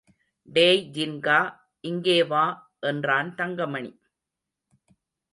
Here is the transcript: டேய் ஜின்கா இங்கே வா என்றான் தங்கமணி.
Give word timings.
டேய் 0.47 0.81
ஜின்கா 0.93 1.37
இங்கே 1.83 2.23
வா 2.23 2.45
என்றான் 2.79 3.29
தங்கமணி. 3.35 3.91